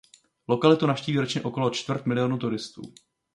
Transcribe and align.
Lokalitu 0.47 0.87
navštíví 0.87 1.19
ročně 1.19 1.41
okolo 1.41 1.69
čtvrt 1.69 2.05
milionu 2.05 2.37
turistů. 2.37 2.93